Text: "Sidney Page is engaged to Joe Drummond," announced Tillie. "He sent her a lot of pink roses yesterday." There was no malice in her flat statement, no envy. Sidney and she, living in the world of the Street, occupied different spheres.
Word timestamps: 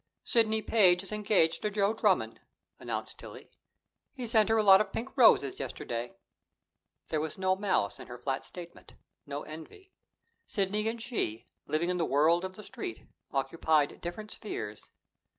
"Sidney 0.23 0.63
Page 0.63 1.03
is 1.03 1.11
engaged 1.11 1.61
to 1.61 1.69
Joe 1.69 1.93
Drummond," 1.93 2.41
announced 2.79 3.19
Tillie. 3.19 3.51
"He 4.11 4.25
sent 4.25 4.49
her 4.49 4.57
a 4.57 4.63
lot 4.63 4.81
of 4.81 4.91
pink 4.91 5.15
roses 5.15 5.59
yesterday." 5.59 6.15
There 7.09 7.21
was 7.21 7.37
no 7.37 7.55
malice 7.55 7.99
in 7.99 8.07
her 8.07 8.17
flat 8.17 8.43
statement, 8.43 8.93
no 9.27 9.43
envy. 9.43 9.93
Sidney 10.47 10.87
and 10.87 10.99
she, 10.99 11.45
living 11.67 11.89
in 11.91 11.99
the 11.99 12.03
world 12.05 12.43
of 12.43 12.55
the 12.55 12.63
Street, 12.63 13.03
occupied 13.31 14.01
different 14.01 14.31
spheres. 14.31 14.89